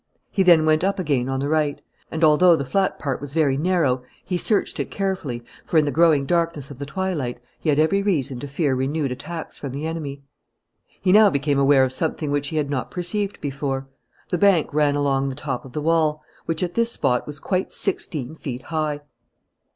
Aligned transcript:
He 0.31 0.41
then 0.41 0.65
went 0.65 0.83
up 0.83 0.97
again 0.97 1.29
on 1.29 1.41
the 1.41 1.47
right; 1.47 1.79
and 2.09 2.23
although 2.23 2.55
the 2.55 2.65
flat 2.65 2.97
part 2.97 3.21
was 3.21 3.35
very 3.35 3.55
narrow, 3.55 4.01
he 4.25 4.35
searched 4.35 4.79
it 4.79 4.89
carefully 4.89 5.43
for, 5.63 5.77
in 5.77 5.85
the 5.85 5.91
growing 5.91 6.25
darkness 6.25 6.71
of 6.71 6.79
the 6.79 6.87
twilight, 6.87 7.39
he 7.59 7.69
had 7.69 7.77
every 7.77 8.01
reason 8.01 8.39
to 8.39 8.47
fear 8.47 8.73
renewed 8.73 9.11
attacks 9.11 9.59
from 9.59 9.73
the 9.73 9.85
enemy. 9.85 10.23
He 10.99 11.11
now 11.11 11.29
became 11.29 11.59
aware 11.59 11.83
of 11.83 11.93
something 11.93 12.31
which 12.31 12.47
he 12.47 12.57
had 12.57 12.71
not 12.71 12.89
perceived 12.89 13.39
before. 13.41 13.89
The 14.29 14.39
bank 14.39 14.73
ran 14.73 14.95
along 14.95 15.29
the 15.29 15.35
top 15.35 15.65
of 15.65 15.73
the 15.73 15.81
wall, 15.83 16.23
which 16.47 16.63
at 16.63 16.73
this 16.73 16.91
spot 16.91 17.27
was 17.27 17.39
quite 17.39 17.71
sixteen 17.71 18.33
feet 18.33 18.63
high. 18.63 19.01